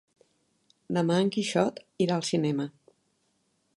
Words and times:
Demà 0.97 1.19
en 1.25 1.29
Quixot 1.35 1.77
irà 2.07 2.17
al 2.17 2.27
cinema. 2.31 2.67